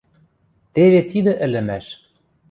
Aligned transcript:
Теве 0.73 1.01
тидӹ 1.09 1.33
ӹлӹмӓш! 1.45 1.85